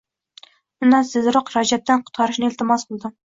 Undan 0.87 1.05
tezroq 1.09 1.51
Rajabdan 1.57 2.03
qutqarishni 2.09 2.49
iltimos 2.51 2.89
qildim 2.89 3.17